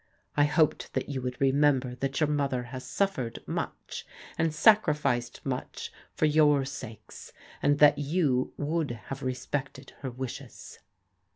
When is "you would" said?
1.09-1.39, 7.99-8.89